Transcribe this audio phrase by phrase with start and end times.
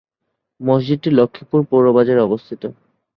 [0.61, 2.61] মসজিদটি লক্ষ্মীপুর পৌর বাজারে অবস্থিত।